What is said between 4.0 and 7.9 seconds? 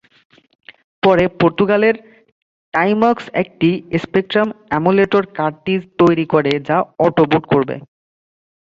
Spectrum emulator cartridge তৈরি করে যা অটো-বুট করবে।